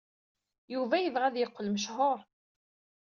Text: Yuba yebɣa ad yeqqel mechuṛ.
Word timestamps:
Yuba 0.73 0.95
yebɣa 0.99 1.25
ad 1.27 1.35
yeqqel 1.39 1.67
mechuṛ. 1.69 2.19